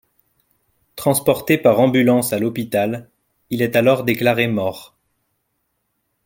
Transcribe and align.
Transporté 0.95 1.59
par 1.59 1.79
ambulance 1.79 2.33
à 2.33 2.39
l'hôpital, 2.39 3.07
il 3.51 3.61
est 3.61 3.75
alors 3.75 4.03
déclaré 4.03 4.47
mort. 4.47 4.95